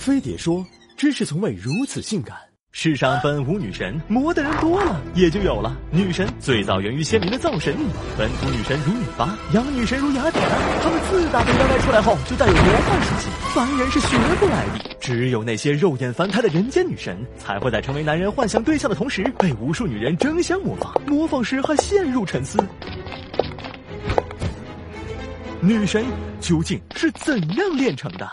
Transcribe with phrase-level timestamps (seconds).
[0.00, 2.34] 飞碟说：“知识从未如此性感。
[2.72, 6.26] 世上本无女神，魔的人多了，也就有了女神。
[6.38, 7.76] 最早源于先民的造神，
[8.16, 10.56] 本土女神如女娲，洋女神如雅典娜。
[10.82, 14.96] 她们自打被妖怪出来后，就带有魔幻属性，凡人是学不来的。
[15.00, 22.58] 只有那些肉眼凡胎的人间女神，才会在成为男人幻想对象的同时，被无数女人争相模仿，模仿时还陷入沉思。
[25.60, 26.06] 女神
[26.40, 28.26] 究竟是怎样炼成的？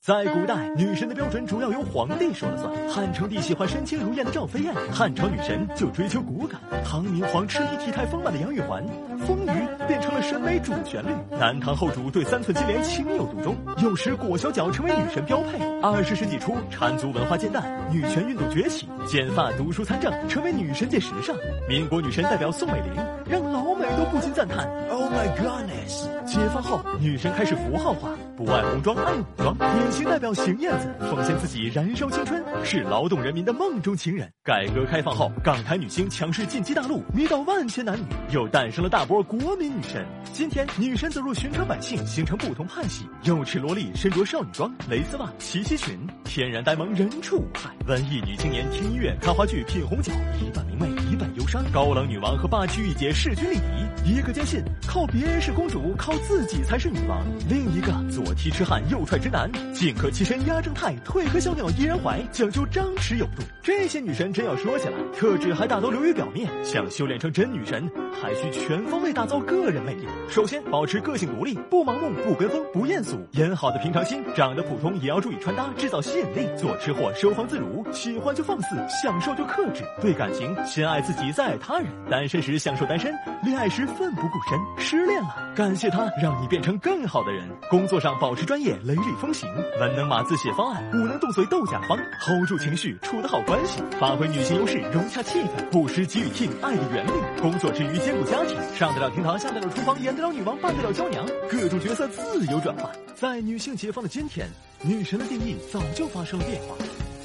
[0.00, 2.72] 在古代，女神的标准主要由皇帝说了算。
[2.88, 6.58] 汉成帝喜欢身轻如燕的赵飞燕，汉朝女神就追求骨感。
[6.82, 8.82] 唐明皇痴迷体态丰满的杨玉环，
[9.26, 9.52] 丰腴
[9.86, 11.10] 变成了审美主旋律。
[11.38, 15.58] 南唐后主对三寸金莲情有独钟，有时裹小脚成为女神标配。
[15.82, 17.62] 二十世纪初，缠足文化渐淡，
[17.92, 21.36] 女权运动崛起，剪发读书参政成为女神界时尚。
[21.68, 22.94] 民国女神代表宋美龄，
[23.28, 29.54] 让老美都不禁赞叹：“Oh my goodness！” 解放后，女神开始符号化，不爱红妆爱武装。
[29.90, 34.30] 典型代表邢燕子，奉献自己燃烧青春，是劳动人民的梦中情人。
[34.44, 40.06] 改革开放后，港台女星强势进击大陆，迷倒万千男女，又诞生了大波国民女神。
[40.32, 43.04] 今天，女神走入寻常百姓，形成不同派系。
[43.24, 47.74] 幼齿萝莉身着少女装、蕾丝袜、齐膝裙，天然呆萌，人畜无害。
[47.88, 51.64] 文艺女青年听音乐、看话剧、品红酒，一半明媚，一半忧伤。
[51.72, 53.56] 高冷女王和霸气御姐势均力
[54.04, 57.18] 敌，一个坚信靠别人是公主，靠自己才是女王；
[57.48, 59.50] 另一个左踢痴汉，右踹直男。
[59.80, 63.42] 进可欺身压正太，退可小鸟依人怀，讲究张弛有度。
[63.62, 66.46] 这些女神真要说起来，特质还大都流于表面。
[66.62, 70.06] 想修炼成真女神，还需全方位打造个人魅力。
[70.28, 74.22] 首先，保持个性独立，不盲目，不跟风，不艳俗，演好的平常心。
[74.36, 76.46] 长得普通也要注意穿搭，制造吸引力。
[76.58, 79.82] 做吃货收放自如，喜欢就放肆，享受就克制。
[80.02, 81.86] 对感情，先爱自己，再爱他人。
[82.10, 84.60] 单身时享受单身，恋爱时奋不顾身。
[84.76, 87.48] 失恋了，感谢他，让你变成更好的人。
[87.70, 89.48] 工作上保持专业，雷厉风行。
[89.78, 97.10] 文能码字写方案，武能动嘴斗甲方，hold 住情绪，处得好关系，发挥女性优势，融洽气氛，不失给予 team 爱的原力。
[97.40, 102.90] 工作之余兼顾家庭，上得了厅堂，下得了厨房，演得了女王，扮得了娇娘，各种角色自由转换。
[103.14, 104.48] 在女性解放的今天，
[104.82, 106.74] 女神的定义早就发生了变化。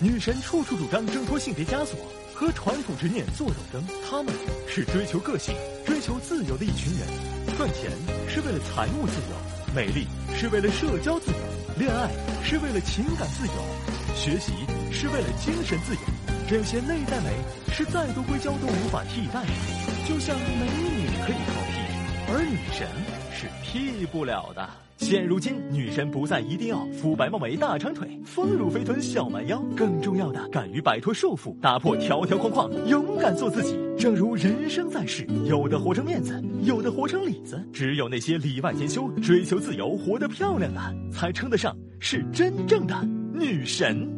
[0.00, 1.98] 女神处处主张挣脱性别枷锁，
[2.34, 3.84] 和传统执念做斗争。
[4.08, 4.32] 她们
[4.68, 5.54] 是追求个性、
[5.84, 7.06] 追求自由的一群人。
[7.56, 7.90] 赚钱
[8.28, 11.57] 是为了财务自由，美丽是为了社交自由。
[11.78, 12.10] 恋爱
[12.42, 13.52] 是为了情感自由，
[14.16, 14.52] 学习
[14.90, 16.00] 是为了精神自由，
[16.48, 17.30] 这些内在美
[17.72, 19.50] 是再多硅胶都无法替代的。
[20.08, 21.78] 就像美女可以靠 P，
[22.32, 22.88] 而女神
[23.38, 24.68] 是 P 不了的。
[24.96, 33.78] 现如今，女神不再一定要肤白貌美、大长腿、丰乳肥臀、小蛮腰，更重要的，敢于摆脱束缚，打破条条框框，勇敢做自己。
[33.96, 37.64] 正如人生在世，有的活成面子，有的活成里子。
[37.72, 40.80] 只有那些里外兼修、追求自由、活得漂亮的，
[41.12, 44.17] 才称得上是真正的女神。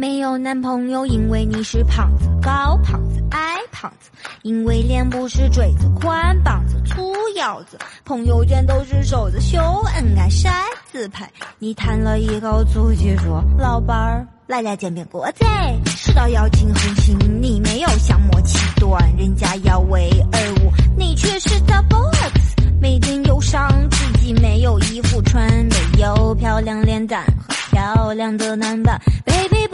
[0.00, 4.08] 没有男朋友，因为你是胖子，高胖子，矮胖子，
[4.42, 9.58] 因为脸不是锥子，宽膀子，粗腰子，朋友圈都是瘦子秀
[9.96, 10.52] 恩爱晒
[10.92, 11.28] 自拍。
[11.58, 15.44] 你叹了一口粗气说：“老板儿，来俩煎饼果子。”
[15.90, 22.54] 世道要尽横行，你没有像默契断，人家要为而舞，你却是 double X。
[22.80, 29.66] 每天忧伤自己没有衣服穿，没有漂亮脸蛋和漂亮的男伴，baby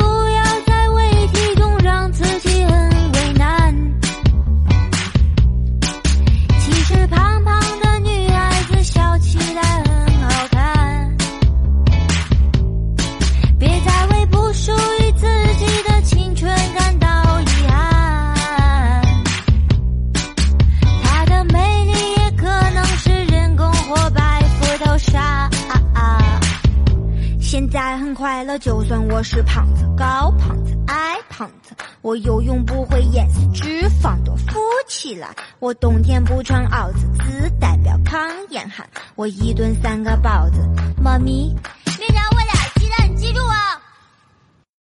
[1.35, 2.94] 一种让自己很
[27.97, 35.29] 很快乐，就算我是胖子，高胖子，矮胖子，我游泳不会淹死，脂肪多浮起来。
[35.59, 38.21] 我冬天不穿袄子，只代表抗
[38.51, 38.87] 严寒。
[39.15, 40.59] 我一顿三个包子，
[41.03, 41.55] 妈咪